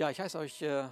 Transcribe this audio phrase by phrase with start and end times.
[0.00, 0.88] Ja, ich heiße euch äh,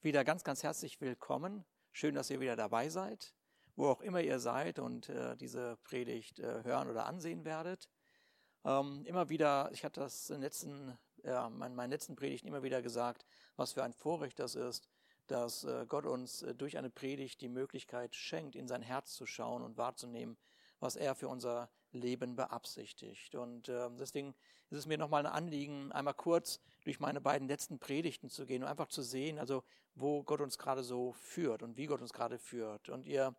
[0.00, 1.66] wieder ganz, ganz herzlich willkommen.
[1.92, 3.34] Schön, dass ihr wieder dabei seid,
[3.76, 7.90] wo auch immer ihr seid und äh, diese Predigt äh, hören oder ansehen werdet.
[8.64, 13.26] Ähm, immer wieder, ich hatte das in letzten, meinen letzten Predigten immer wieder gesagt,
[13.56, 14.88] was für ein Vorrecht das ist,
[15.26, 19.76] dass Gott uns durch eine Predigt die Möglichkeit schenkt, in sein Herz zu schauen und
[19.76, 20.38] wahrzunehmen,
[20.80, 23.34] was er für unser Leben beabsichtigt.
[23.34, 24.34] Und äh, deswegen
[24.70, 28.62] ist es mir nochmal ein Anliegen, einmal kurz durch meine beiden letzten Predigten zu gehen
[28.62, 32.12] und einfach zu sehen, also wo Gott uns gerade so führt und wie Gott uns
[32.12, 32.88] gerade führt.
[32.88, 33.34] Und ihr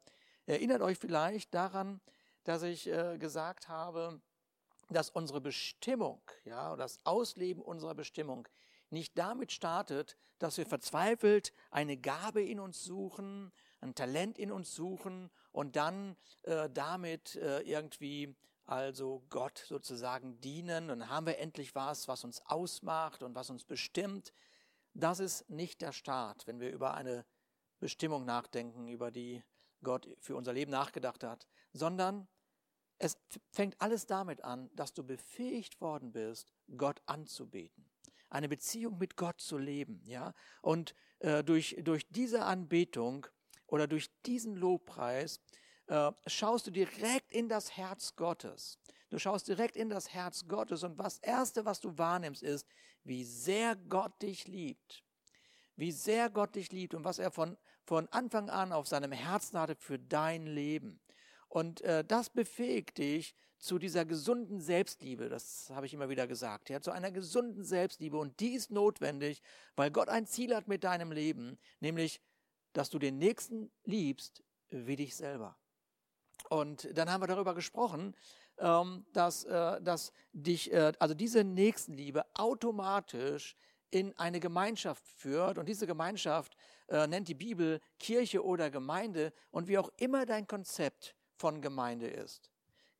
[0.45, 2.01] erinnert euch vielleicht daran,
[2.43, 4.21] dass ich äh, gesagt habe,
[4.89, 8.47] dass unsere Bestimmung, ja, das Ausleben unserer Bestimmung
[8.91, 14.73] nicht damit startet, dass wir verzweifelt eine Gabe in uns suchen, ein Talent in uns
[14.73, 21.73] suchen und dann äh, damit äh, irgendwie also Gott sozusagen dienen und haben wir endlich
[21.73, 24.31] was, was uns ausmacht und was uns bestimmt.
[24.93, 27.25] Das ist nicht der Start, wenn wir über eine
[27.79, 29.43] Bestimmung nachdenken, über die
[29.81, 32.27] Gott für unser Leben nachgedacht hat, sondern
[32.99, 33.17] es
[33.49, 37.88] fängt alles damit an, dass du befähigt worden bist, Gott anzubeten,
[38.29, 40.33] eine Beziehung mit Gott zu leben, ja.
[40.61, 43.27] Und äh, durch durch diese Anbetung
[43.67, 45.39] oder durch diesen Lobpreis
[45.87, 48.77] äh, schaust du direkt in das Herz Gottes.
[49.09, 52.67] Du schaust direkt in das Herz Gottes und was erste, was du wahrnimmst, ist,
[53.03, 55.03] wie sehr Gott dich liebt.
[55.75, 59.57] Wie sehr Gott dich liebt und was er von, von Anfang an auf seinem Herzen
[59.57, 60.99] hatte für dein Leben.
[61.49, 66.69] Und äh, das befähigt dich zu dieser gesunden Selbstliebe, das habe ich immer wieder gesagt,
[66.69, 68.17] ja, zu einer gesunden Selbstliebe.
[68.17, 69.41] Und die ist notwendig,
[69.75, 72.21] weil Gott ein Ziel hat mit deinem Leben, nämlich,
[72.71, 75.57] dass du den Nächsten liebst wie dich selber.
[76.49, 78.15] Und dann haben wir darüber gesprochen,
[78.59, 83.55] ähm, dass, äh, dass dich, äh, also diese Nächstenliebe automatisch
[83.91, 85.57] in eine Gemeinschaft führt.
[85.57, 86.55] Und diese Gemeinschaft
[86.87, 92.07] äh, nennt die Bibel Kirche oder Gemeinde und wie auch immer dein Konzept von Gemeinde
[92.07, 92.51] ist.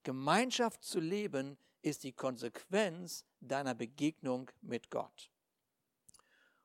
[0.03, 5.29] Gemeinschaft zu leben ist die Konsequenz deiner Begegnung mit Gott.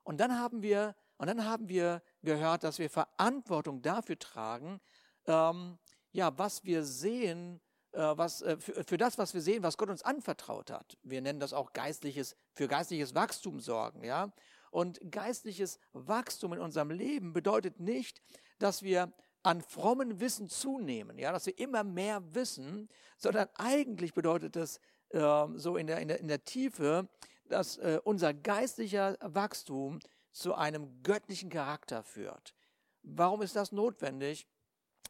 [0.02, 4.80] Und dann haben wir, und dann haben wir gehört, dass wir Verantwortung dafür tragen,
[5.26, 5.78] ähm,
[6.12, 7.60] ja, was wir sehen,
[7.92, 10.96] äh, was, äh, für, für das, was wir sehen, was Gott uns anvertraut hat.
[11.02, 14.32] Wir nennen das auch geistliches, für geistliches Wachstum sorgen, ja.
[14.70, 18.20] Und geistliches Wachstum in unserem Leben bedeutet nicht,
[18.58, 19.12] dass wir
[19.44, 25.46] an frommen Wissen zunehmen, ja, dass wir immer mehr wissen, sondern eigentlich bedeutet es äh,
[25.54, 27.08] so in der, in, der, in der Tiefe,
[27.48, 30.00] dass äh, unser geistlicher Wachstum
[30.32, 32.54] zu einem göttlichen Charakter führt.
[33.02, 34.48] Warum ist das notwendig?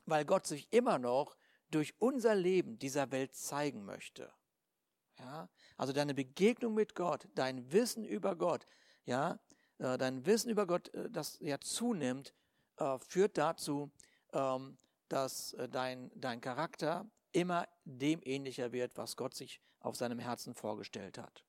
[0.07, 1.37] weil Gott sich immer noch
[1.71, 4.33] durch unser Leben dieser Welt zeigen möchte.
[5.19, 8.67] Ja, also deine Begegnung mit Gott, dein Wissen über Gott,
[9.05, 9.39] ja,
[9.79, 12.35] äh, dein Wissen über Gott, äh, das ja zunimmt,
[12.79, 13.91] äh, führt dazu,
[15.09, 21.19] dass dein, dein Charakter immer dem ähnlicher wird, was Gott sich auf seinem Herzen vorgestellt
[21.19, 21.45] hat.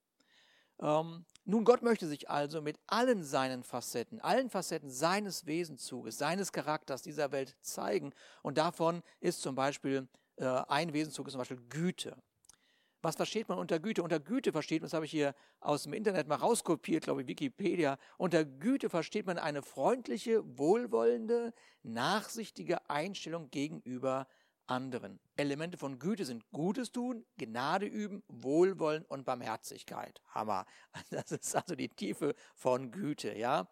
[0.79, 6.51] Ähm, nun, Gott möchte sich also mit allen seinen Facetten, allen Facetten seines Wesenszuges, seines
[6.51, 8.13] Charakters dieser Welt zeigen.
[8.41, 10.07] Und davon ist zum Beispiel
[10.37, 12.17] äh, ein Wesenzug ist zum Beispiel Güte.
[13.05, 14.01] Was versteht man unter Güte?
[14.01, 17.27] Unter Güte versteht man, das habe ich hier aus dem Internet mal rauskopiert, glaube ich,
[17.27, 17.99] Wikipedia.
[18.17, 24.25] Unter Güte versteht man eine freundliche, wohlwollende, nachsichtige Einstellung gegenüber
[24.65, 25.19] anderen.
[25.35, 30.19] Elemente von Güte sind Gutes tun, Gnade üben, Wohlwollen und Barmherzigkeit.
[30.29, 30.65] Hammer.
[31.11, 33.67] Das ist also die Tiefe von Güte, ja.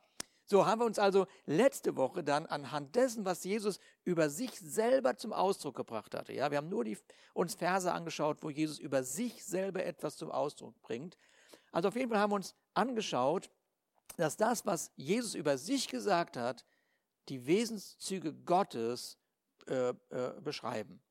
[0.54, 5.18] So haben wir uns also letzte Woche dann anhand dessen, was Jesus über sich selber
[5.18, 6.32] zum Ausdruck gebracht hatte.
[6.32, 6.96] Ja, wir haben nur die,
[7.34, 11.18] uns Verse angeschaut, wo Jesus über sich selber etwas zum Ausdruck bringt.
[11.72, 13.50] Also auf jeden Fall haben wir uns angeschaut,
[14.18, 16.64] dass das, was Jesus über sich gesagt hat,
[17.30, 19.18] die Wesenszüge Gottes
[19.66, 21.02] äh, äh, beschreiben.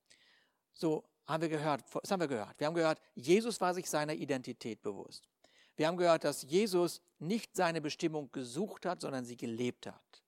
[0.72, 2.60] So haben wir gehört, was haben wir gehört?
[2.60, 5.31] Wir haben gehört, Jesus war sich seiner Identität bewusst.
[5.82, 10.22] Wir haben gehört, dass Jesus nicht seine Bestimmung gesucht hat, sondern sie gelebt hat.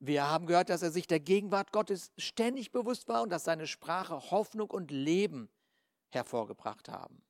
[0.00, 3.66] Wir haben gehört, dass er sich der Gegenwart Gottes ständig bewusst war und dass seine
[3.66, 5.50] Sprache Hoffnung und Leben
[6.08, 7.22] hervorgebracht haben.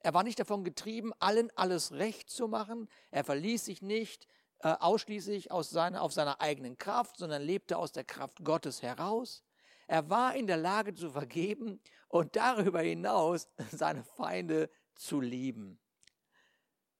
[0.00, 2.90] Er war nicht davon getrieben, allen alles recht zu machen.
[3.10, 4.26] Er verließ sich nicht
[4.58, 9.42] äh, ausschließlich aus seiner, auf seiner eigenen Kraft, sondern lebte aus der Kraft Gottes heraus.
[9.86, 15.78] Er war in der Lage zu vergeben und darüber hinaus seine Feinde zu lieben.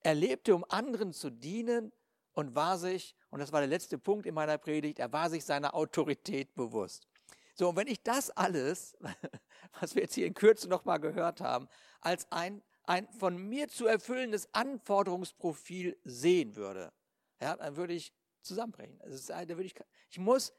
[0.06, 1.92] Er lebte, um anderen zu dienen
[2.32, 5.44] und war sich, und das war der letzte Punkt in meiner Predigt, er war sich
[5.44, 7.08] seiner Autorität bewusst.
[7.56, 8.96] So, und wenn ich das alles,
[9.80, 11.68] was wir jetzt hier in Kürze nochmal gehört haben,
[12.00, 16.92] als ein, ein von mir zu erfüllendes Anforderungsprofil sehen würde,
[17.40, 18.12] ja, dann würde ich
[18.42, 19.00] zusammenbrechen.
[19.00, 19.74] Ist, da würde ich,
[20.08, 20.52] ich muss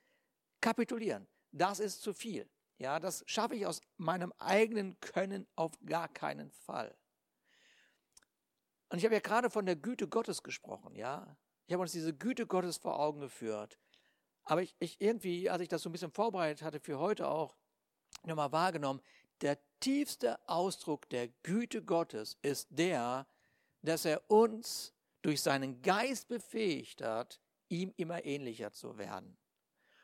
[0.60, 1.26] kapitulieren.
[1.54, 2.50] Das ist zu viel.
[2.80, 6.94] Ja, das schaffe ich aus meinem eigenen Können auf gar keinen Fall.
[8.90, 11.38] Und ich habe ja gerade von der Güte Gottes gesprochen, ja.
[11.66, 13.78] Ich habe uns diese Güte Gottes vor Augen geführt.
[14.46, 17.58] Aber ich, ich irgendwie, als ich das so ein bisschen vorbereitet hatte für heute auch,
[18.24, 19.02] nochmal wahrgenommen,
[19.42, 23.28] der tiefste Ausdruck der Güte Gottes ist der,
[23.82, 29.38] dass er uns durch seinen Geist befähigt hat, ihm immer ähnlicher zu werden.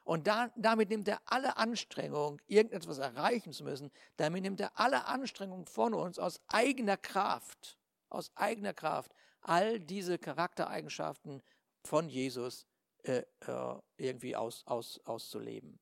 [0.04, 5.06] Und da, damit nimmt er alle Anstrengung, irgendetwas erreichen zu müssen, damit nimmt er alle
[5.06, 7.78] Anstrengung von uns aus eigener Kraft,
[8.14, 11.42] aus eigener Kraft, all diese Charaktereigenschaften
[11.84, 12.66] von Jesus
[13.04, 15.80] äh, äh, irgendwie aus, aus, auszuleben.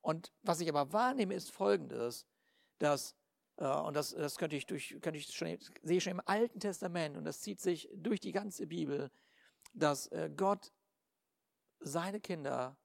[0.00, 2.26] Und was ich aber wahrnehme, ist folgendes,
[2.78, 3.14] dass,
[3.56, 7.16] äh, und das, das könnte ich durch, könnte ich schon, sehe schon im Alten Testament,
[7.16, 9.10] und das zieht sich durch die ganze Bibel,
[9.72, 10.72] dass äh, Gott
[11.80, 12.76] seine Kinder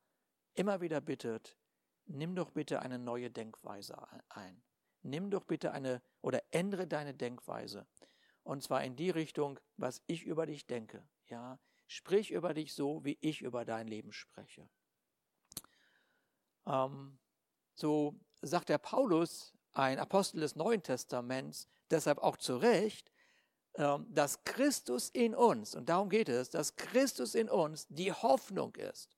[0.53, 1.57] immer wieder bittet,
[2.05, 3.97] nimm doch bitte eine neue Denkweise
[4.29, 4.61] ein.
[5.03, 7.87] Nimm doch bitte eine oder ändere deine Denkweise.
[8.43, 11.07] Und zwar in die Richtung, was ich über dich denke.
[11.27, 14.67] Ja, sprich über dich so, wie ich über dein Leben spreche.
[16.65, 17.19] Ähm,
[17.75, 23.11] so sagt der Paulus, ein Apostel des Neuen Testaments, deshalb auch zu Recht,
[23.75, 28.75] ähm, dass Christus in uns, und darum geht es, dass Christus in uns die Hoffnung
[28.75, 29.15] ist.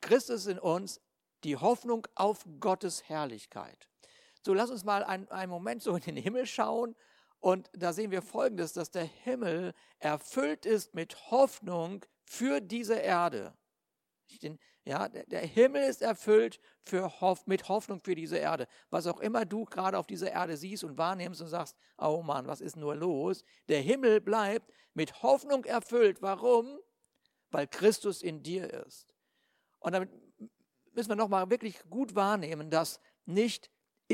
[0.00, 1.00] Christus in uns
[1.42, 3.88] die Hoffnung auf Gottes Herrlichkeit.
[4.42, 6.94] So, lass uns mal einen, einen Moment so in den Himmel schauen
[7.44, 13.52] und da sehen wir Folgendes, dass der Himmel erfüllt ist mit Hoffnung für diese Erde.
[14.84, 16.58] Ja, der Himmel ist erfüllt
[16.90, 18.66] Hoff, mit Hoffnung für diese Erde.
[18.88, 22.46] Was auch immer du gerade auf dieser Erde siehst und wahrnimmst und sagst, oh Mann,
[22.46, 23.44] was ist nur los?
[23.68, 26.22] Der Himmel bleibt mit Hoffnung erfüllt.
[26.22, 26.78] Warum?
[27.50, 29.14] Weil Christus in dir ist.
[29.80, 30.08] Und damit
[30.94, 33.70] müssen wir nochmal wirklich gut wahrnehmen, dass nicht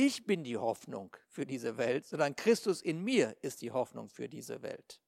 [0.06, 4.30] ich bin die Hoffnung für diese Welt, sondern Christus in mir ist die Hoffnung für
[4.30, 4.98] diese Welt.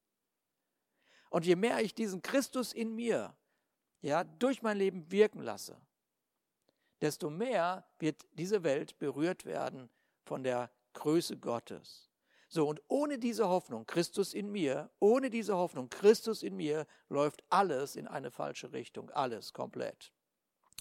[1.31, 3.35] Und je mehr ich diesen Christus in mir
[4.03, 5.81] ja, durch mein Leben wirken lasse,
[7.01, 9.89] desto mehr wird diese Welt berührt werden
[10.25, 12.11] von der Größe Gottes.
[12.49, 17.43] So, und ohne diese Hoffnung, Christus in mir, ohne diese Hoffnung, Christus in mir, läuft
[17.49, 20.13] alles in eine falsche Richtung, alles komplett.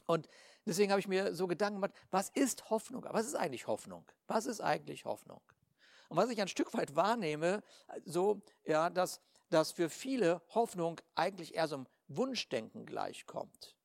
[0.05, 0.27] Und
[0.65, 3.05] deswegen habe ich mir so Gedanken gemacht, was ist Hoffnung?
[3.09, 4.05] Was ist eigentlich Hoffnung?
[4.27, 5.41] Was ist eigentlich Hoffnung?
[6.09, 7.63] Und was ich ein Stück weit wahrnehme,
[8.05, 13.77] so, ja, dass, dass für viele Hoffnung eigentlich eher so einem Wunschdenken gleichkommt.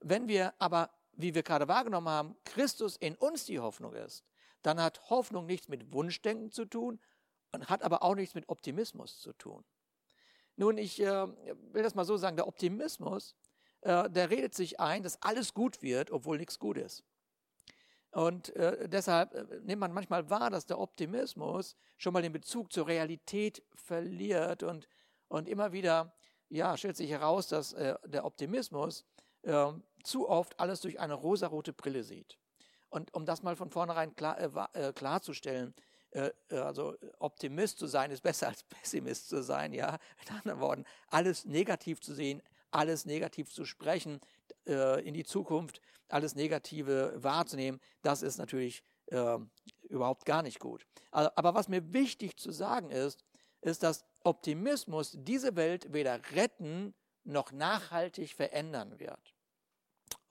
[0.00, 4.24] Wenn wir aber, wie wir gerade wahrgenommen haben, Christus in uns die Hoffnung ist,
[4.62, 7.00] dann hat Hoffnung nichts mit Wunschdenken zu tun
[7.52, 9.64] und hat aber auch nichts mit Optimismus zu tun.
[10.56, 11.26] Nun, ich äh,
[11.72, 13.36] will das mal so sagen, der Optimismus
[13.82, 17.04] äh, der redet sich ein, dass alles gut wird, obwohl nichts gut ist.
[18.10, 22.72] Und äh, deshalb äh, nimmt man manchmal wahr, dass der Optimismus schon mal den Bezug
[22.72, 24.88] zur Realität verliert und,
[25.28, 26.14] und immer wieder
[26.48, 29.04] ja, stellt sich heraus, dass äh, der Optimismus
[29.42, 29.72] äh,
[30.02, 32.38] zu oft alles durch eine rosarote Brille sieht.
[32.88, 34.38] Und um das mal von vornherein klar,
[34.74, 35.74] äh, klarzustellen,
[36.48, 39.98] also Optimist zu sein ist besser als Pessimist zu sein, ja.
[40.26, 44.20] In anderen Worten, alles negativ zu sehen, alles negativ zu sprechen,
[44.66, 49.38] äh, in die Zukunft alles Negative wahrzunehmen, das ist natürlich äh,
[49.88, 50.86] überhaupt gar nicht gut.
[51.10, 53.24] Aber was mir wichtig zu sagen ist,
[53.60, 56.94] ist, dass Optimismus diese Welt weder retten
[57.24, 59.34] noch nachhaltig verändern wird.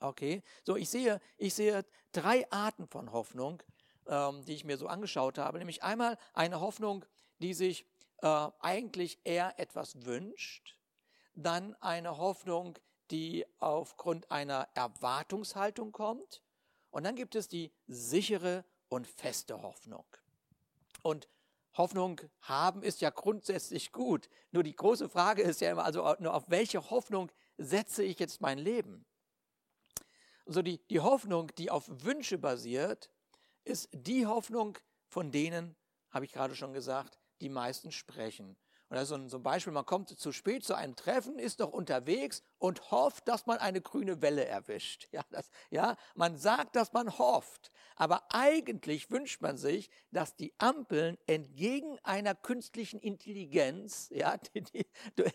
[0.00, 3.62] Okay, so ich sehe, ich sehe drei Arten von Hoffnung,
[4.06, 5.58] ähm, die ich mir so angeschaut habe.
[5.58, 7.04] Nämlich einmal eine Hoffnung,
[7.40, 7.84] die sich
[8.22, 10.76] äh, eigentlich eher etwas wünscht,
[11.42, 12.78] dann eine Hoffnung,
[13.10, 16.42] die aufgrund einer Erwartungshaltung kommt.
[16.90, 20.04] Und dann gibt es die sichere und feste Hoffnung.
[21.02, 21.28] Und
[21.74, 24.28] Hoffnung haben ist ja grundsätzlich gut.
[24.50, 28.58] Nur die große Frage ist ja immer, also auf welche Hoffnung setze ich jetzt mein
[28.58, 29.06] Leben?
[30.46, 33.10] So die, die Hoffnung, die auf Wünsche basiert,
[33.64, 34.78] ist die Hoffnung,
[35.08, 35.76] von denen,
[36.10, 38.56] habe ich gerade schon gesagt, die meisten sprechen.
[38.90, 41.38] Und das ist so ein, so ein Beispiel, man kommt zu spät zu einem Treffen,
[41.38, 45.08] ist noch unterwegs und hofft, dass man eine grüne Welle erwischt.
[45.12, 47.70] Ja, das, ja, man sagt, dass man hofft.
[47.96, 54.86] Aber eigentlich wünscht man sich, dass die Ampeln entgegen einer künstlichen Intelligenz, ja, die, die,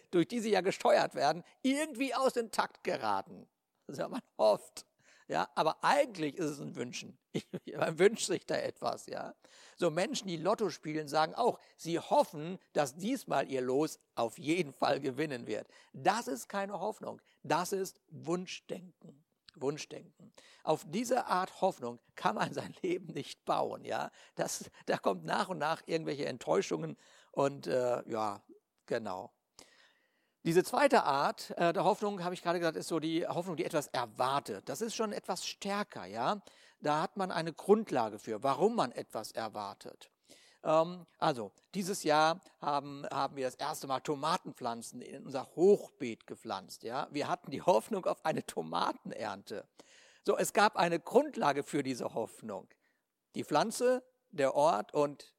[0.09, 3.47] durch die sie ja gesteuert werden, irgendwie aus dem Takt geraten.
[3.87, 4.85] Also man hofft.
[5.27, 7.17] Ja, aber eigentlich ist es ein Wünschen.
[7.77, 9.33] Man wünscht sich da etwas, ja.
[9.75, 14.73] So Menschen, die Lotto spielen, sagen auch, sie hoffen, dass diesmal ihr Los auf jeden
[14.73, 15.67] Fall gewinnen wird.
[15.93, 17.21] Das ist keine Hoffnung.
[17.43, 19.23] Das ist Wunschdenken.
[19.55, 20.33] Wunschdenken.
[20.63, 24.11] Auf diese Art Hoffnung kann man sein Leben nicht bauen, ja.
[24.35, 26.97] Das, da kommt nach und nach irgendwelche Enttäuschungen
[27.31, 28.43] und äh, ja,
[28.85, 29.31] genau.
[30.45, 33.63] Diese zweite Art äh, der Hoffnung, habe ich gerade gesagt, ist so die Hoffnung, die
[33.63, 34.67] etwas erwartet.
[34.67, 36.41] Das ist schon etwas stärker, ja.
[36.81, 40.11] Da hat man eine Grundlage für, warum man etwas erwartet.
[40.65, 46.83] Ähm, also, dieses Jahr haben, haben wir das erste Mal Tomatenpflanzen in unser Hochbeet gepflanzt,
[46.83, 47.07] ja.
[47.11, 49.65] Wir hatten die Hoffnung auf eine Tomatenernte.
[50.25, 52.67] So, es gab eine Grundlage für diese Hoffnung.
[53.35, 55.33] Die Pflanze, der Ort und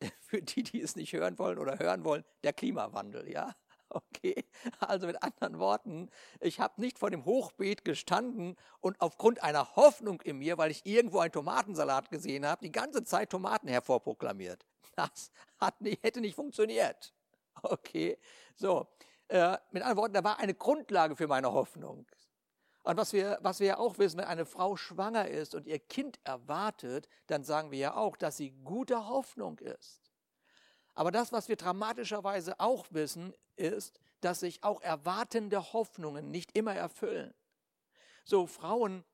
[0.22, 3.54] für die, die es nicht hören wollen oder hören wollen, der Klimawandel, ja.
[4.16, 4.44] Okay,
[4.80, 6.10] also mit anderen Worten,
[6.40, 10.84] ich habe nicht vor dem Hochbeet gestanden und aufgrund einer Hoffnung in mir, weil ich
[10.84, 14.66] irgendwo einen Tomatensalat gesehen habe, die ganze Zeit Tomaten hervorproklamiert.
[14.96, 17.14] Das hat hätte nicht funktioniert.
[17.62, 18.18] Okay,
[18.54, 18.86] so,
[19.28, 22.06] äh, mit anderen Worten, da war eine Grundlage für meine Hoffnung.
[22.82, 25.78] Und was wir, was wir ja auch wissen, wenn eine Frau schwanger ist und ihr
[25.78, 30.12] Kind erwartet, dann sagen wir ja auch, dass sie gute Hoffnung ist.
[30.94, 36.74] Aber das, was wir dramatischerweise auch wissen, ist, dass sich auch erwartende Hoffnungen nicht immer
[36.74, 37.34] erfüllen.
[38.24, 39.04] So Frauen,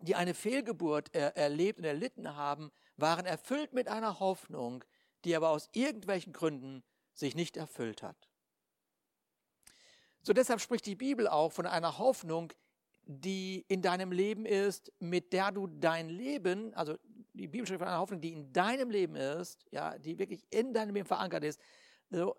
[0.00, 4.84] die eine Fehlgeburt er erlebt und erlitten haben, waren erfüllt mit einer Hoffnung,
[5.24, 6.82] die aber aus irgendwelchen Gründen
[7.14, 8.28] sich nicht erfüllt hat.
[10.22, 12.52] So deshalb spricht die Bibel auch von einer Hoffnung,
[13.06, 16.96] die in deinem Leben ist, mit der du dein Leben, also
[17.34, 20.72] die Bibel spricht von einer Hoffnung, die in deinem Leben ist, ja, die wirklich in
[20.72, 21.60] deinem Leben verankert ist,
[22.10, 22.36] so,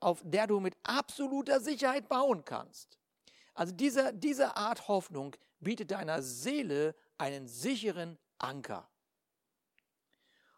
[0.00, 2.98] auf der du mit absoluter Sicherheit bauen kannst.
[3.54, 8.88] Also diese, diese Art Hoffnung bietet deiner Seele einen sicheren Anker.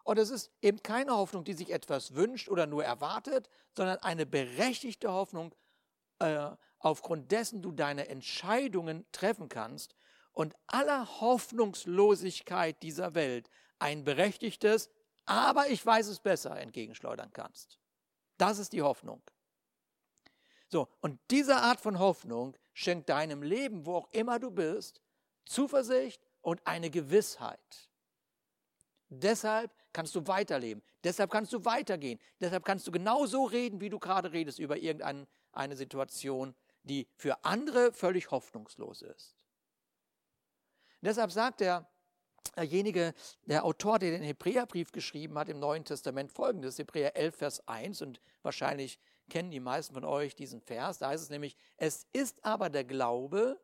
[0.03, 4.27] Und es ist eben keine Hoffnung, die sich etwas wünscht oder nur erwartet, sondern eine
[4.27, 5.55] berechtigte Hoffnung,
[6.19, 9.95] äh, aufgrund dessen du deine Entscheidungen treffen kannst
[10.33, 14.91] und aller Hoffnungslosigkeit dieser Welt ein berechtigtes,
[15.25, 17.79] aber ich weiß es besser entgegenschleudern kannst.
[18.39, 19.23] Das ist die Hoffnung.
[20.69, 25.01] So, und diese Art von Hoffnung schenkt deinem Leben, wo auch immer du bist,
[25.45, 27.91] Zuversicht und eine Gewissheit.
[29.09, 33.99] Deshalb kannst du weiterleben, deshalb kannst du weitergehen, deshalb kannst du genauso reden, wie du
[33.99, 39.35] gerade redest über irgendeine Situation, die für andere völlig hoffnungslos ist.
[41.01, 41.89] deshalb sagt er,
[42.57, 43.15] derjenige,
[43.45, 48.03] der Autor, der den Hebräerbrief geschrieben hat im Neuen Testament, folgendes, Hebräer 11, Vers 1,
[48.03, 52.45] und wahrscheinlich kennen die meisten von euch diesen Vers, da heißt es nämlich, es ist
[52.45, 53.61] aber der Glaube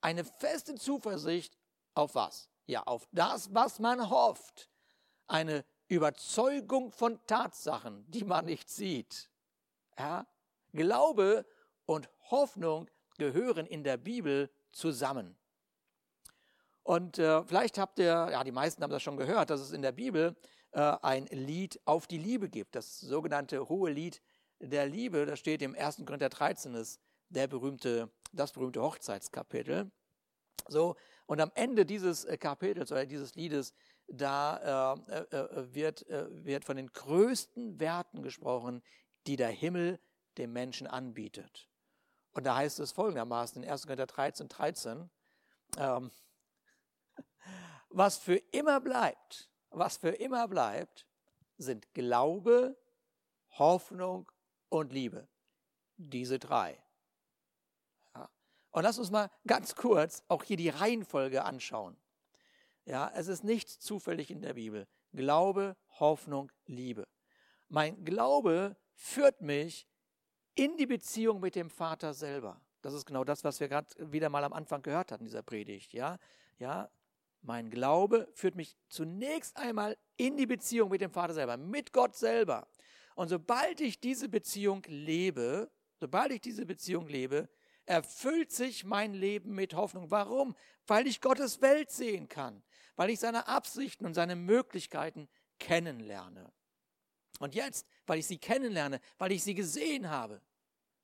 [0.00, 1.56] eine feste Zuversicht
[1.94, 2.48] auf was?
[2.66, 4.70] Ja, auf das, was man hofft.
[5.26, 9.30] Eine Überzeugung von Tatsachen, die man nicht sieht.
[9.98, 10.26] Ja?
[10.72, 11.46] Glaube
[11.86, 12.88] und Hoffnung
[13.18, 15.36] gehören in der Bibel zusammen.
[16.82, 19.82] Und äh, vielleicht habt ihr, ja, die meisten haben das schon gehört, dass es in
[19.82, 20.36] der Bibel
[20.72, 22.74] äh, ein Lied auf die Liebe gibt.
[22.74, 24.20] Das sogenannte hohe Lied
[24.58, 26.02] der Liebe, das steht im 1.
[26.06, 29.90] Korinther 13, ist der berühmte, das berühmte Hochzeitskapitel.
[30.68, 30.96] So,
[31.26, 33.74] und am Ende dieses äh, Kapitels oder dieses Liedes,
[34.08, 38.82] da äh, äh, äh wird, wird von den größten Werten gesprochen,
[39.26, 40.00] die der Himmel
[40.38, 41.68] dem Menschen anbietet.
[42.32, 43.82] Und da heißt es folgendermaßen in 1.
[43.82, 45.10] Korinther 13, 13,
[45.78, 46.10] ähm,
[47.92, 51.06] was für immer bleibt, was für immer bleibt,
[51.58, 52.76] sind Glaube,
[53.58, 54.30] Hoffnung
[54.68, 55.28] und Liebe.
[55.96, 56.82] Diese drei.
[58.14, 58.28] Ja.
[58.70, 61.96] Und lass uns mal ganz kurz auch hier die Reihenfolge anschauen.
[62.84, 64.88] Ja, es ist nichts zufällig in der Bibel.
[65.12, 67.06] Glaube, Hoffnung, Liebe.
[67.68, 69.86] Mein Glaube führt mich
[70.54, 72.60] in die Beziehung mit dem Vater selber.
[72.80, 75.92] Das ist genau das, was wir gerade wieder mal am Anfang gehört hatten, dieser Predigt.
[75.92, 76.18] Ja,
[76.58, 76.90] ja,
[77.42, 82.16] mein Glaube führt mich zunächst einmal in die Beziehung mit dem Vater selber, mit Gott
[82.16, 82.68] selber.
[83.14, 85.70] Und sobald ich diese Beziehung lebe,
[86.00, 87.48] sobald ich diese Beziehung lebe,
[87.84, 90.10] erfüllt sich mein Leben mit Hoffnung.
[90.10, 90.54] Warum?
[90.86, 92.62] Weil ich Gottes Welt sehen kann,
[92.96, 96.52] weil ich seine Absichten und seine Möglichkeiten kennenlerne.
[97.40, 100.40] Und jetzt, weil ich sie kennenlerne, weil ich sie gesehen habe,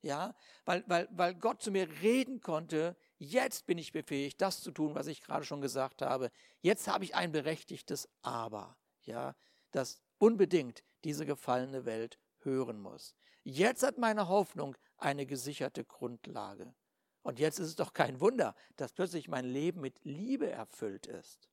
[0.02, 4.71] ja, weil, weil, weil Gott zu mir reden konnte, jetzt bin ich befähigt, das zu
[4.71, 6.31] tun, was ich gerade schon gesagt habe.
[6.61, 9.35] Jetzt habe ich ein berechtigtes Aber, ja,
[9.71, 13.15] das unbedingt diese gefallene Welt hören muss.
[13.45, 16.75] Jetzt hat meine Hoffnung eine gesicherte Grundlage.
[17.23, 21.49] Und jetzt ist es doch kein Wunder, dass plötzlich mein Leben mit Liebe erfüllt ist.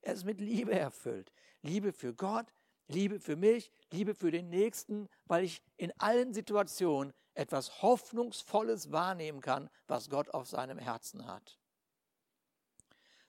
[0.00, 1.32] Er ist mit Liebe erfüllt.
[1.62, 2.52] Liebe für Gott,
[2.88, 9.40] Liebe für mich, Liebe für den Nächsten, weil ich in allen Situationen etwas Hoffnungsvolles wahrnehmen
[9.40, 11.58] kann, was Gott auf seinem Herzen hat.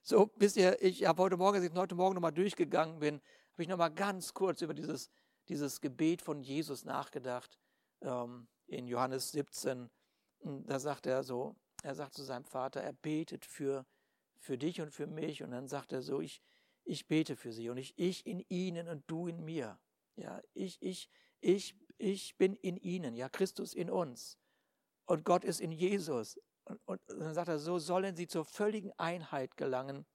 [0.02, 3.20] So, wisst ihr, ich habe heute Morgen, als ich heute Morgen nochmal durchgegangen bin,
[3.52, 5.10] habe ich nochmal ganz kurz über dieses,
[5.48, 7.58] dieses Gebet von Jesus nachgedacht.
[8.02, 9.90] Ähm, in Johannes 17,
[10.40, 13.86] da sagt er so, er sagt zu seinem Vater, er betet für,
[14.38, 15.42] für dich und für mich.
[15.42, 16.42] Und dann sagt er so, ich,
[16.86, 19.78] ich bete für sie und ich, ich in ihnen und du in mir.
[20.14, 24.38] Ja, ich, ich, ich, ich bin in ihnen, ja, Christus in uns.
[25.04, 26.40] Und Gott ist in Jesus.
[26.64, 30.06] Und, und dann sagt er, so sollen sie zur völligen Einheit gelangen.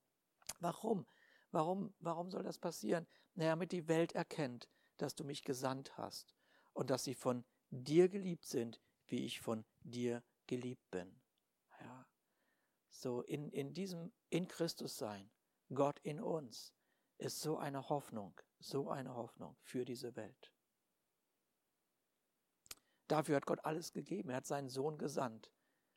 [0.59, 1.05] Warum?
[1.51, 3.05] Warum, warum soll das passieren?
[3.35, 6.35] Naja, damit die Welt erkennt, dass du mich gesandt hast
[6.73, 11.21] und dass sie von dir geliebt sind, wie ich von dir geliebt bin.
[11.79, 12.07] Ja.
[12.89, 15.29] So in, in diesem in Christus sein,
[15.73, 16.73] Gott in uns,
[17.17, 20.51] ist so eine Hoffnung, so eine Hoffnung für diese Welt.
[23.07, 24.29] Dafür hat Gott alles gegeben.
[24.29, 25.51] Er hat seinen Sohn gesandt,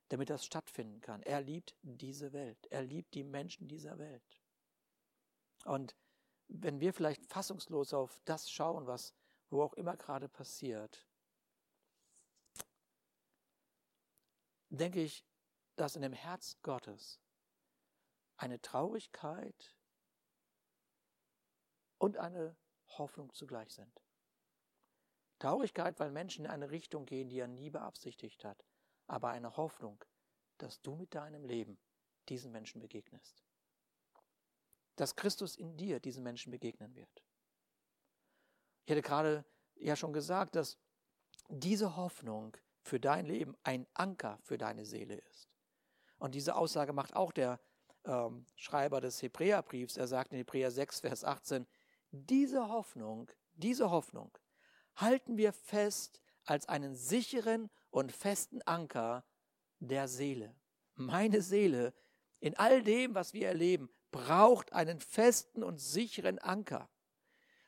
[0.08, 1.22] damit das stattfinden kann.
[1.22, 2.66] Er liebt diese Welt.
[2.70, 4.42] Er liebt die Menschen dieser Welt.
[5.64, 5.96] Und
[6.48, 9.14] wenn wir vielleicht fassungslos auf das schauen, was
[9.50, 11.06] wo auch immer gerade passiert,
[14.68, 15.24] denke ich,
[15.76, 17.20] dass in dem Herz Gottes
[18.44, 19.74] eine Traurigkeit
[21.96, 22.54] und eine
[22.98, 24.02] Hoffnung zugleich sind.
[25.38, 28.62] Traurigkeit, weil Menschen in eine Richtung gehen, die er nie beabsichtigt hat,
[29.06, 30.04] aber eine Hoffnung,
[30.58, 31.78] dass du mit deinem Leben
[32.28, 33.42] diesen Menschen begegnest.
[34.96, 37.24] Dass Christus in dir diesen Menschen begegnen wird.
[38.84, 39.44] Ich hatte gerade
[39.76, 40.78] ja schon gesagt, dass
[41.48, 45.48] diese Hoffnung für dein Leben ein Anker für deine Seele ist.
[46.18, 47.58] Und diese Aussage macht auch der
[48.04, 49.96] ähm, Schreiber des Hebräerbriefs.
[49.96, 51.66] Er sagt in Hebräer 6, Vers 18,
[52.10, 54.36] diese Hoffnung, diese Hoffnung
[54.96, 59.24] halten wir fest als einen sicheren und festen Anker
[59.80, 60.54] der Seele.
[60.94, 61.92] Meine Seele
[62.40, 66.88] in all dem, was wir erleben, braucht einen festen und sicheren Anker.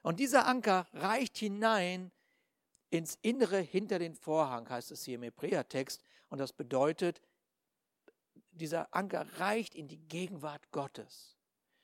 [0.03, 2.13] Und dieser Anker reicht hinein
[2.91, 6.01] ins Innere hinter den Vorhang, heißt es hier im Hebräertext.
[6.29, 7.21] Und das bedeutet,
[8.57, 11.37] dieser Anker reicht in die Gegenwart Gottes.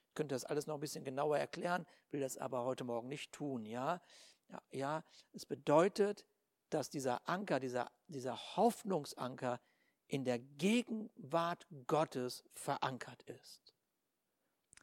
[0.09, 3.33] Ich könnte das alles noch ein bisschen genauer erklären, will das aber heute Morgen nicht
[3.33, 4.01] tun, ja.
[4.49, 6.27] Ja, ja es bedeutet,
[6.69, 9.61] dass dieser Anker, dieser, dieser Hoffnungsanker
[10.07, 13.75] in der Gegenwart Gottes verankert ist.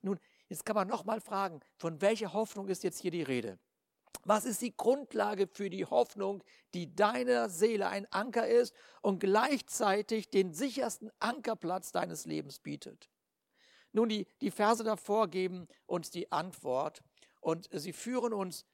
[0.01, 3.59] Nun, jetzt kann man nochmal fragen, von welcher Hoffnung ist jetzt hier die Rede?
[4.23, 10.29] Was ist die Grundlage für die Hoffnung, die deiner Seele ein Anker ist und gleichzeitig
[10.29, 13.09] den sichersten Ankerplatz deines Lebens bietet?
[13.91, 17.01] Nun, die, die Verse davor geben uns die Antwort
[17.39, 18.65] und sie führen uns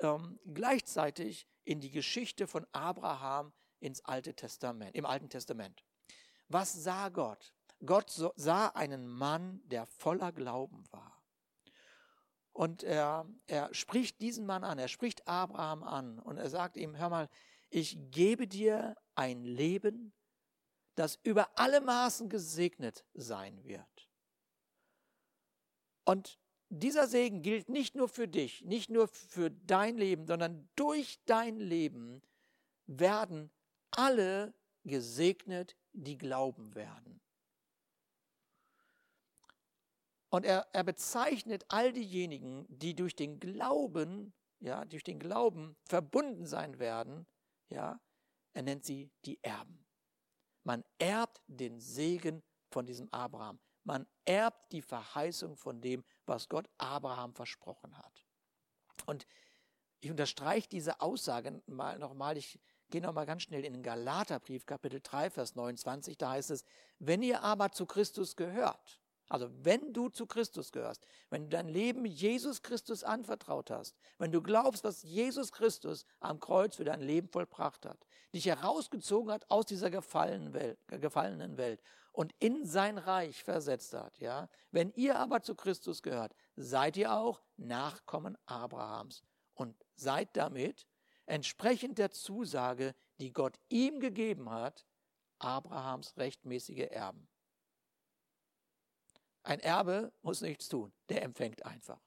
[0.00, 5.84] ähm, gleichzeitig in die Geschichte von Abraham ins Alte Testament, im Alten Testament.
[6.48, 7.52] Was sah Gott?
[7.84, 11.13] Gott sah einen Mann, der voller Glauben war.
[12.54, 16.96] Und er, er spricht diesen Mann an, er spricht Abraham an und er sagt ihm,
[16.96, 17.28] hör mal,
[17.68, 20.12] ich gebe dir ein Leben,
[20.94, 24.08] das über alle Maßen gesegnet sein wird.
[26.04, 26.38] Und
[26.68, 31.58] dieser Segen gilt nicht nur für dich, nicht nur für dein Leben, sondern durch dein
[31.58, 32.22] Leben
[32.86, 33.50] werden
[33.90, 37.20] alle gesegnet, die glauben werden.
[40.34, 46.44] Und er, er bezeichnet all diejenigen, die durch den Glauben, ja, durch den Glauben verbunden
[46.44, 47.28] sein werden,
[47.68, 48.00] ja,
[48.52, 49.86] er nennt sie die Erben.
[50.64, 52.42] Man erbt den Segen
[52.72, 53.60] von diesem Abraham.
[53.84, 58.26] Man erbt die Verheißung von dem, was Gott Abraham versprochen hat.
[59.06, 59.28] Und
[60.00, 62.36] ich unterstreiche diese Aussage mal nochmal.
[62.38, 62.58] Ich
[62.90, 66.18] gehe nochmal ganz schnell in den Galaterbrief, Kapitel 3, Vers 29.
[66.18, 66.64] Da heißt es,
[66.98, 71.68] wenn ihr aber zu Christus gehört, also wenn du zu Christus gehörst, wenn du dein
[71.68, 77.00] Leben Jesus Christus anvertraut hast, wenn du glaubst, was Jesus Christus am Kreuz für dein
[77.00, 81.80] Leben vollbracht hat, dich herausgezogen hat aus dieser gefallenen Welt, gefallenen Welt
[82.12, 87.12] und in sein Reich versetzt hat, ja, wenn ihr aber zu Christus gehört, seid ihr
[87.12, 90.86] auch Nachkommen Abrahams und seid damit
[91.26, 94.86] entsprechend der Zusage, die Gott ihm gegeben hat,
[95.38, 97.28] Abrahams rechtmäßige Erben.
[99.44, 102.00] Ein Erbe muss nichts tun, der empfängt einfach.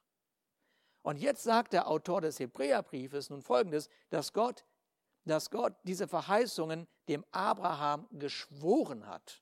[1.04, 4.66] Und jetzt sagt der Autor des Hebräerbriefes nun folgendes, dass Gott,
[5.24, 9.42] dass Gott diese Verheißungen dem Abraham geschworen hat.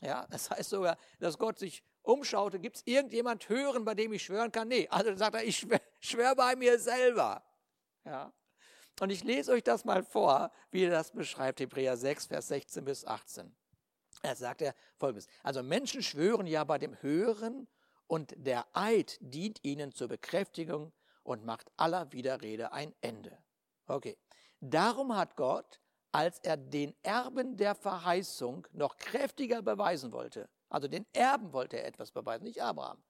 [0.00, 4.22] Ja, das heißt sogar, dass Gott sich umschaute, gibt es irgendjemand hören, bei dem ich
[4.22, 4.68] schwören kann?
[4.68, 7.42] Nee, also sagt er, ich schwöre schwör bei mir selber.
[8.04, 8.32] Ja.
[9.00, 12.84] Und ich lese euch das mal vor, wie er das beschreibt, Hebräer 6, Vers 16
[12.84, 13.54] bis 18.
[14.22, 15.26] Er sagt er folgendes.
[15.42, 17.68] Also Menschen schwören ja bei dem Hören
[18.06, 23.36] und der Eid dient ihnen zur Bekräftigung und macht aller Widerrede ein Ende.
[23.86, 24.16] Okay.
[24.60, 25.80] Darum hat Gott,
[26.12, 31.86] als er den Erben der Verheißung noch kräftiger beweisen wollte, also den Erben wollte er
[31.86, 33.02] etwas beweisen, nicht Abraham.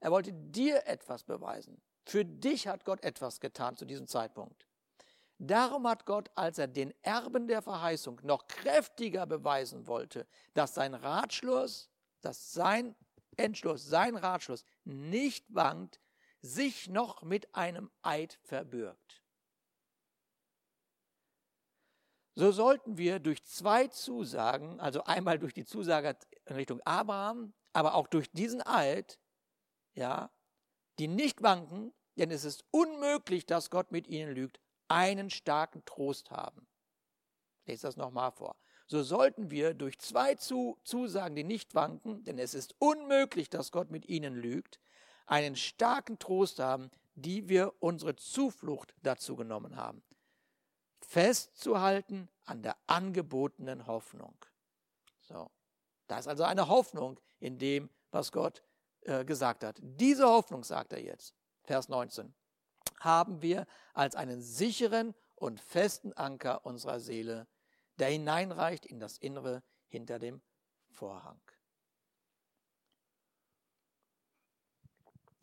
[0.00, 1.80] Er wollte dir etwas beweisen.
[2.04, 4.66] Für dich hat Gott etwas getan zu diesem Zeitpunkt.
[5.42, 10.92] Darum hat Gott, als er den Erben der Verheißung noch kräftiger beweisen wollte, dass sein
[10.92, 11.88] Ratschluss,
[12.20, 12.94] dass sein
[13.38, 15.98] Entschluss, sein Ratschluss nicht wankt,
[16.42, 19.22] sich noch mit einem Eid verbürgt.
[22.34, 27.94] So sollten wir durch zwei Zusagen, also einmal durch die Zusage in Richtung Abraham, aber
[27.94, 29.18] auch durch diesen Eid,
[29.94, 30.30] ja,
[30.98, 36.30] die nicht wanken, denn es ist unmöglich, dass Gott mit ihnen lügt, einen starken Trost
[36.30, 36.66] haben.
[37.66, 38.56] Lese das nochmal vor.
[38.86, 43.90] So sollten wir durch zwei Zusagen, die nicht wanken, denn es ist unmöglich, dass Gott
[43.90, 44.80] mit ihnen lügt,
[45.26, 50.02] einen starken Trost haben, die wir unsere Zuflucht dazu genommen haben.
[51.02, 54.34] Festzuhalten an der angebotenen Hoffnung.
[55.20, 55.50] So.
[56.08, 58.64] Da ist also eine Hoffnung in dem, was Gott
[59.02, 59.78] äh, gesagt hat.
[59.80, 62.34] Diese Hoffnung, sagt er jetzt, Vers 19,
[63.00, 67.46] haben wir als einen sicheren und festen Anker unserer Seele,
[67.98, 70.40] der hineinreicht in das Innere hinter dem
[70.88, 71.40] Vorhang.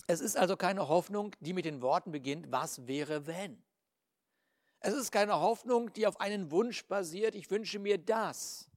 [0.07, 3.61] Es ist also keine Hoffnung, die mit den Worten beginnt, was wäre wenn?
[4.79, 8.69] Es ist keine Hoffnung, die auf einen Wunsch basiert, ich wünsche mir das.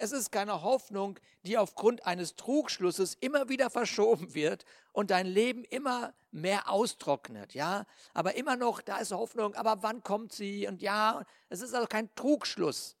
[0.00, 5.64] Es ist keine Hoffnung, die aufgrund eines Trugschlusses immer wieder verschoben wird und dein Leben
[5.64, 7.84] immer mehr austrocknet, ja.
[8.14, 10.68] Aber immer noch, da ist Hoffnung, aber wann kommt sie?
[10.68, 12.96] Und ja, es ist also kein Trugschluss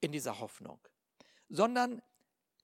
[0.00, 0.78] in dieser Hoffnung,
[1.48, 2.02] sondern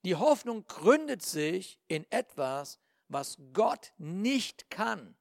[0.04, 5.16] die Hoffnung gründet sich in etwas, was Gott nicht kann.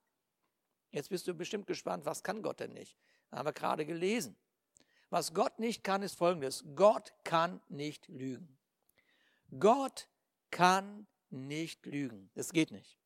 [0.91, 2.97] Jetzt bist du bestimmt gespannt, was kann Gott denn nicht?
[3.29, 4.35] Das haben wir gerade gelesen.
[5.09, 6.63] Was Gott nicht kann, ist folgendes.
[6.75, 8.57] Gott kann nicht lügen.
[9.59, 10.07] Gott
[10.51, 12.29] kann nicht lügen.
[12.35, 12.97] Das geht nicht.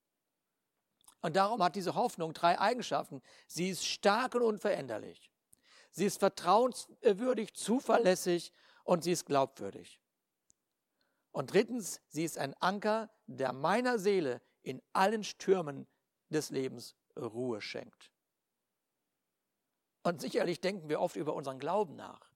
[1.22, 3.22] Und darum hat diese Hoffnung drei Eigenschaften.
[3.48, 5.32] Sie ist stark und unveränderlich.
[5.92, 8.52] Sie ist vertrauenswürdig, zuverlässig
[8.84, 10.02] und sie ist glaubwürdig.
[11.32, 15.88] Und drittens, sie ist ein Anker, der meiner Seele in allen Stürmen
[16.30, 18.13] des Lebens Ruhe schenkt.
[20.04, 22.32] Und sicherlich denken wir oft über unseren Glauben nach,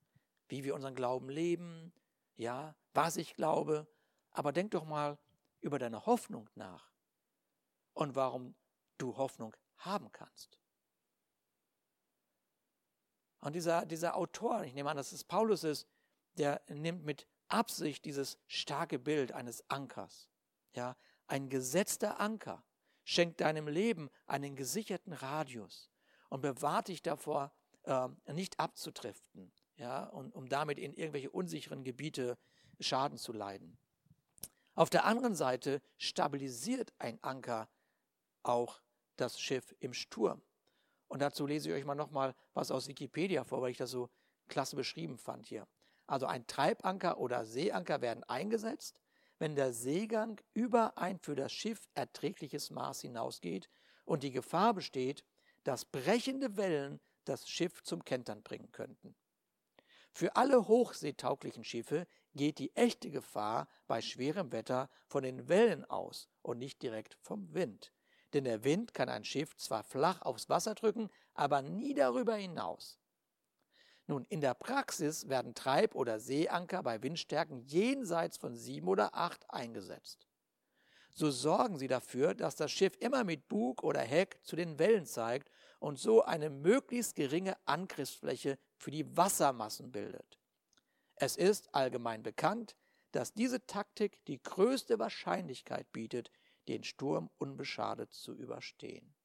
[0.48, 1.92] wie wir unseren Glauben leben,
[2.38, 3.88] ja, was ich glaube.
[4.32, 5.18] Aber denk doch mal
[5.60, 6.92] über deine Hoffnung nach
[7.94, 8.56] und warum
[8.98, 10.60] du Hoffnung haben kannst.
[13.40, 15.88] Und dieser, dieser Autor, ich nehme an, dass es Paulus ist,
[16.38, 20.30] der nimmt mit Absicht dieses starke Bild eines Ankers.
[20.74, 20.96] Ja,
[21.28, 22.64] ein gesetzter Anker
[23.04, 25.90] schenkt deinem Leben einen gesicherten Radius
[26.30, 27.52] und bewahrt dich davor,
[27.88, 32.38] äh, nicht abzutriften, ja, und um damit in irgendwelche unsicheren Gebiete
[32.80, 33.78] Schaden zu leiden.
[34.76, 37.68] Auf der anderen Seite stabilisiert ein Anker
[38.44, 38.80] auch
[39.16, 40.42] das Schiff im Sturm.
[41.08, 44.10] Und dazu lese ich euch mal nochmal was aus Wikipedia vor, weil ich das so
[44.48, 45.68] klasse beschrieben fand hier.
[46.06, 49.00] Also ein Treibanker oder Seeanker werden eingesetzt,
[49.40, 53.70] wenn der Seegang über ein für das Schiff erträgliches Maß hinausgeht
[54.06, 55.24] und die Gefahr besteht,
[55.64, 59.16] dass brechende Wellen das Schiff zum Kentern bringen könnten.
[60.12, 66.28] Für alle hochseetauglichen Schiffe geht die echte Gefahr bei schwerem Wetter von den Wellen aus
[66.42, 67.94] und nicht direkt vom Wind.
[68.34, 73.00] Denn der Wind kann ein Schiff zwar flach aufs Wasser drücken, aber nie darüber hinaus.
[74.08, 79.50] Nun, in der Praxis werden Treib- oder Seeanker bei Windstärken jenseits von sieben oder acht
[79.50, 80.28] eingesetzt.
[81.12, 85.06] So sorgen sie dafür, dass das Schiff immer mit Bug oder Heck zu den Wellen
[85.06, 90.40] zeigt und so eine möglichst geringe Angriffsfläche für die Wassermassen bildet.
[91.16, 92.76] Es ist allgemein bekannt,
[93.12, 96.32] dass diese Taktik die größte Wahrscheinlichkeit bietet,
[96.68, 99.16] den Sturm unbeschadet zu überstehen.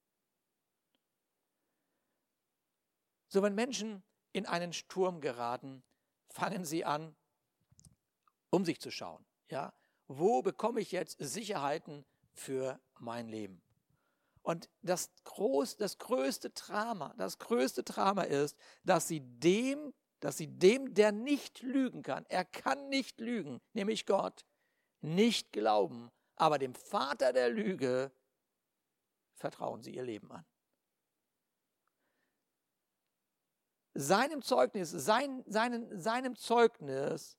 [3.28, 5.82] So, wenn Menschen in einen Sturm geraten,
[6.28, 7.14] fangen sie an,
[8.50, 9.24] um sich zu schauen.
[9.50, 9.72] Ja,
[10.06, 13.62] wo bekomme ich jetzt Sicherheiten für mein Leben?
[14.42, 20.48] Und das, groß, das größte Drama, das größte Drama ist, dass sie dem, dass sie
[20.48, 24.44] dem, der nicht lügen kann, er kann nicht lügen, nämlich Gott,
[25.00, 28.12] nicht glauben, aber dem Vater der Lüge
[29.34, 30.44] vertrauen sie ihr Leben an.
[33.94, 37.36] Seinem Zeugnis, sein, seinen, seinem Zeugnis,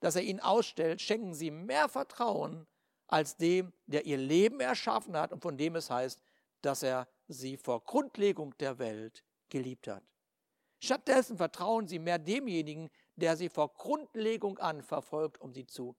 [0.00, 2.66] das er ihnen ausstellt, schenken sie mehr Vertrauen
[3.06, 6.20] als dem, der ihr Leben erschaffen hat und von dem es heißt,
[6.64, 10.02] dass er sie vor Grundlegung der Welt geliebt hat.
[10.80, 15.96] Stattdessen vertrauen sie mehr demjenigen, der sie vor Grundlegung an verfolgt, um sie zu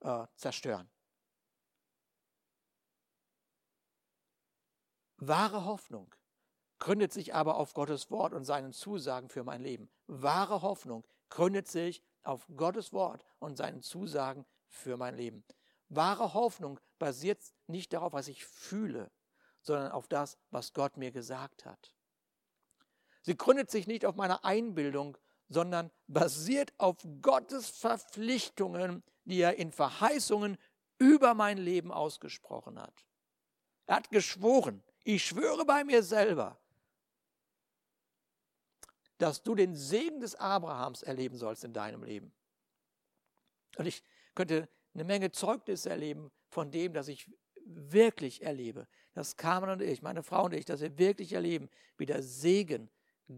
[0.00, 0.90] äh, zerstören.
[5.16, 6.14] Wahre Hoffnung
[6.78, 9.90] gründet sich aber auf Gottes Wort und seinen Zusagen für mein Leben.
[10.06, 15.44] Wahre Hoffnung gründet sich auf Gottes Wort und seinen Zusagen für mein Leben.
[15.88, 19.10] Wahre Hoffnung basiert nicht darauf, was ich fühle,
[19.62, 21.94] sondern auf das, was Gott mir gesagt hat.
[23.22, 25.18] Sie gründet sich nicht auf meiner Einbildung,
[25.48, 30.56] sondern basiert auf Gottes Verpflichtungen, die er in Verheißungen
[30.98, 33.04] über mein Leben ausgesprochen hat.
[33.86, 36.58] Er hat geschworen, ich schwöre bei mir selber,
[39.18, 42.32] dass du den Segen des Abrahams erleben sollst in deinem Leben.
[43.76, 44.02] Und ich
[44.34, 47.30] könnte eine Menge Zeugnisse erleben von dem, dass ich
[47.64, 48.88] wirklich erlebe,
[49.20, 52.88] dass Carmen und ich, meine Frau und ich, dass wir wirklich erleben, wie der Segen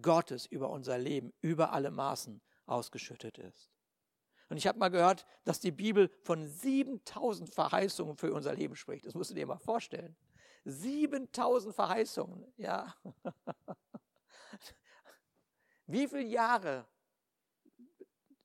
[0.00, 3.68] Gottes über unser Leben über alle Maßen ausgeschüttet ist.
[4.48, 9.06] Und ich habe mal gehört, dass die Bibel von 7000 Verheißungen für unser Leben spricht.
[9.06, 10.14] Das musst du dir mal vorstellen.
[10.66, 12.94] 7000 Verheißungen, ja.
[15.86, 16.86] Wie viele Jahre,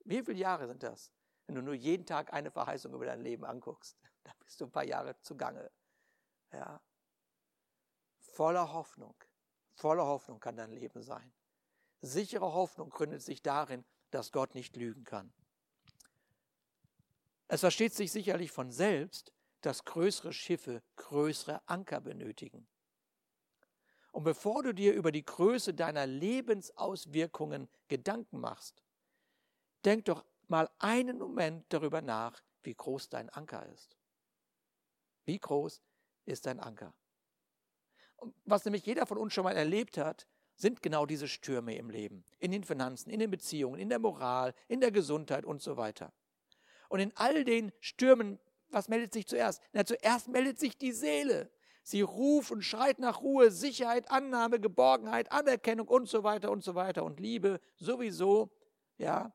[0.06, 1.14] wie viele Jahre sind das,
[1.46, 3.96] wenn du nur jeden Tag eine Verheißung über dein Leben anguckst?
[4.24, 5.72] Da bist du ein paar Jahre zugange.
[6.52, 6.82] Ja.
[8.38, 9.16] Voller Hoffnung,
[9.74, 11.34] voller Hoffnung kann dein Leben sein.
[12.02, 15.34] Sichere Hoffnung gründet sich darin, dass Gott nicht lügen kann.
[17.48, 22.68] Es versteht sich sicherlich von selbst, dass größere Schiffe größere Anker benötigen.
[24.12, 28.84] Und bevor du dir über die Größe deiner Lebensauswirkungen Gedanken machst,
[29.84, 33.98] denk doch mal einen Moment darüber nach, wie groß dein Anker ist.
[35.26, 35.82] Wie groß
[36.26, 36.94] ist dein Anker?
[38.46, 42.24] Was nämlich jeder von uns schon mal erlebt hat, sind genau diese Stürme im Leben,
[42.40, 46.14] in den Finanzen, in den Beziehungen, in der Moral, in der Gesundheit und so weiter.
[46.90, 49.62] Und in all den Stürmen, was meldet sich zuerst?
[49.72, 51.52] Na, zuerst meldet sich die Seele.
[51.84, 56.76] Sie ruft und schreit nach Ruhe, Sicherheit, Annahme, Geborgenheit, Anerkennung und so weiter und so
[56.76, 58.52] weiter und Liebe sowieso,
[58.98, 59.34] ja.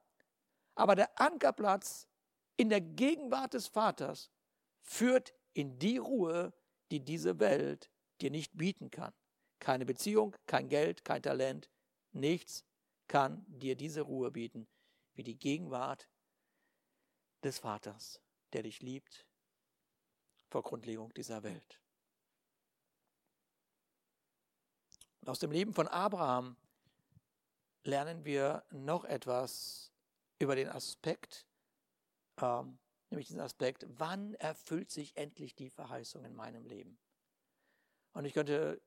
[0.75, 2.09] Aber der Ankerplatz
[2.57, 4.31] in der Gegenwart des Vaters
[4.81, 6.53] führt in die Ruhe,
[6.91, 7.91] die diese Welt
[8.23, 9.13] dir nicht bieten kann.
[9.59, 11.71] Keine Beziehung, kein Geld, kein Talent,
[12.13, 12.65] nichts
[13.09, 14.67] kann dir diese Ruhe bieten,
[15.15, 16.09] wie die Gegenwart
[17.43, 18.21] des Vaters,
[18.53, 19.27] der dich liebt
[20.49, 21.81] vor Grundlegung dieser Welt.
[25.21, 26.57] Und aus dem Leben von Abraham
[27.85, 29.93] lernen wir noch etwas
[30.39, 31.47] über den Aspekt,
[32.41, 32.79] ähm,
[33.11, 36.99] nämlich diesen Aspekt, wann erfüllt sich endlich die Verheißung in meinem Leben?
[38.13, 38.81] Und ich könnte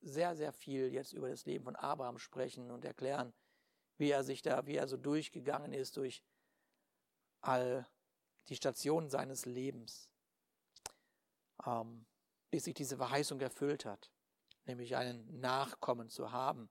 [0.00, 3.32] sehr, sehr viel jetzt über das Leben von Abraham sprechen und erklären,
[3.96, 6.24] wie er sich da, wie er so durchgegangen ist durch
[7.40, 7.86] all
[8.48, 10.08] die Stationen seines Lebens,
[11.66, 12.06] ähm,
[12.50, 14.10] bis sich diese Verheißung erfüllt hat,
[14.64, 16.68] nämlich einen Nachkommen zu haben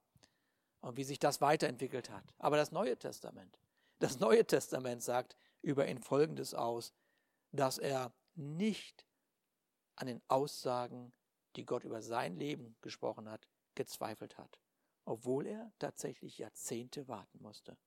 [0.81, 2.33] und wie sich das weiterentwickelt hat.
[2.39, 3.59] Aber das Neue Testament,
[3.99, 6.93] das Neue Testament sagt über ihn Folgendes aus,
[7.51, 9.05] dass er nicht
[9.95, 11.13] an den Aussagen,
[11.57, 14.59] die Gott über sein Leben gesprochen hat, gezweifelt hat,
[15.05, 17.77] obwohl er tatsächlich Jahrzehnte warten musste.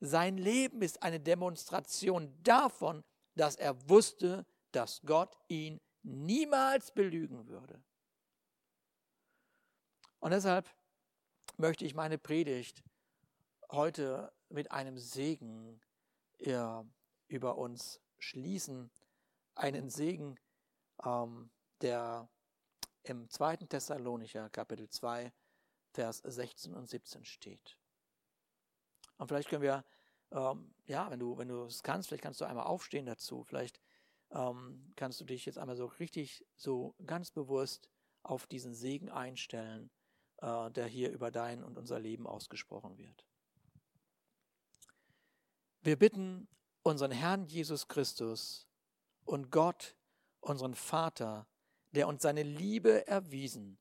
[0.00, 7.82] Sein Leben ist eine Demonstration davon, dass er wusste, dass Gott ihn niemals belügen würde.
[10.20, 10.70] Und deshalb
[11.56, 12.82] möchte ich meine Predigt
[13.70, 15.80] heute mit einem Segen
[17.28, 18.90] über uns schließen.
[19.54, 20.38] Einen Segen,
[21.04, 22.28] ähm, der
[23.08, 23.56] im 2.
[23.68, 25.32] Thessalonicher Kapitel 2,
[25.92, 27.78] Vers 16 und 17 steht.
[29.16, 29.84] Und vielleicht können wir,
[30.32, 33.44] ähm, ja, wenn du, wenn du es kannst, vielleicht kannst du einmal aufstehen dazu.
[33.44, 33.80] Vielleicht
[34.30, 37.88] ähm, kannst du dich jetzt einmal so richtig, so ganz bewusst
[38.22, 39.90] auf diesen Segen einstellen,
[40.38, 43.26] äh, der hier über dein und unser Leben ausgesprochen wird.
[45.82, 46.48] Wir bitten
[46.82, 48.66] unseren Herrn Jesus Christus
[49.24, 49.96] und Gott,
[50.40, 51.46] unseren Vater,
[51.94, 53.78] der uns seine Liebe erwiesen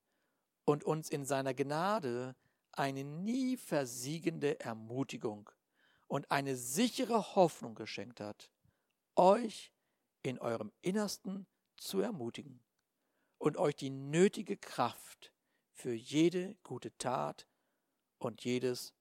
[0.65, 2.35] und uns in seiner Gnade
[2.71, 5.49] eine nie versiegende Ermutigung
[6.07, 8.51] und eine sichere Hoffnung geschenkt hat,
[9.15, 9.71] euch
[10.21, 11.47] in eurem Innersten
[11.77, 12.59] zu ermutigen
[13.37, 15.33] und euch die nötige Kraft
[15.71, 17.47] für jede gute Tat
[18.19, 18.93] und jedes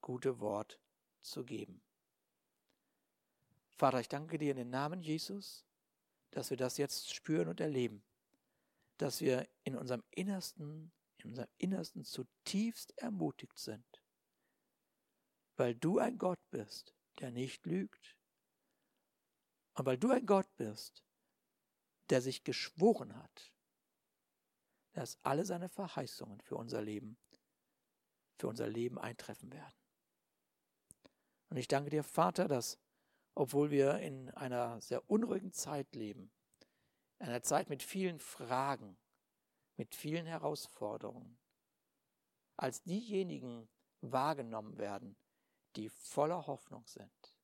[0.00, 0.78] gute Wort
[1.20, 1.82] zu geben.
[3.70, 5.64] Vater, ich danke dir in den Namen Jesus,
[6.30, 8.02] dass wir das jetzt spüren und erleben,
[9.02, 13.84] dass wir in unserem Innersten, in unserem Innersten zutiefst ermutigt sind,
[15.56, 18.16] weil du ein Gott bist, der nicht lügt,
[19.74, 21.02] und weil du ein Gott bist,
[22.10, 23.52] der sich geschworen hat,
[24.92, 27.18] dass alle seine Verheißungen für unser Leben,
[28.38, 29.74] für unser Leben eintreffen werden.
[31.48, 32.78] Und ich danke dir, Vater, dass,
[33.34, 36.30] obwohl wir in einer sehr unruhigen Zeit leben,
[37.22, 38.98] einer Zeit mit vielen Fragen,
[39.76, 41.38] mit vielen Herausforderungen,
[42.56, 43.68] als diejenigen
[44.00, 45.16] wahrgenommen werden,
[45.76, 47.38] die voller Hoffnung sind,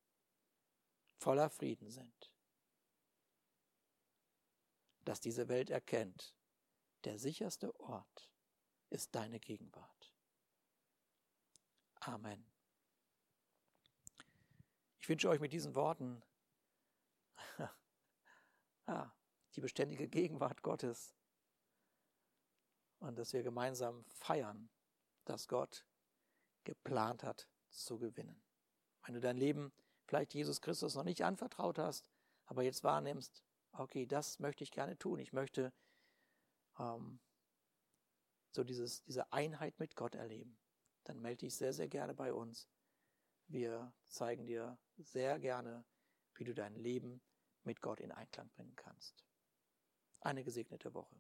[1.18, 2.32] voller Frieden sind,
[5.04, 6.34] dass diese Welt erkennt,
[7.04, 8.30] der sicherste Ort
[8.90, 10.12] ist deine Gegenwart.
[12.00, 12.44] Amen.
[14.98, 16.22] Ich wünsche euch mit diesen Worten
[18.86, 19.10] ah,
[19.54, 21.14] die beständige Gegenwart Gottes
[23.00, 24.68] und dass wir gemeinsam feiern,
[25.24, 25.84] dass Gott
[26.64, 28.42] geplant hat zu gewinnen.
[29.04, 29.72] Wenn du dein Leben
[30.06, 32.06] vielleicht Jesus Christus noch nicht anvertraut hast,
[32.46, 35.18] aber jetzt wahrnimmst, okay, das möchte ich gerne tun.
[35.18, 35.72] Ich möchte
[36.78, 37.20] ähm,
[38.50, 40.58] so dieses, diese Einheit mit Gott erleben.
[41.04, 42.68] Dann melde dich sehr, sehr gerne bei uns.
[43.46, 45.84] Wir zeigen dir sehr gerne,
[46.34, 47.22] wie du dein Leben
[47.64, 49.27] mit Gott in Einklang bringen kannst.
[50.20, 51.16] Eine gesegnete Woche.